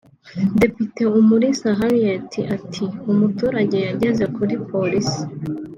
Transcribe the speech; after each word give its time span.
Depite 0.61 1.01
Umulisa 1.19 1.69
Henriette 1.79 2.41
ati 2.55 2.83
«umuturage 3.11 3.77
yageze 3.87 4.23
kuri 4.35 4.53
Polisi 4.69 5.21